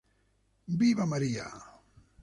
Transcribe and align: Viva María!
Viva 0.81 1.05
María! 1.05 1.45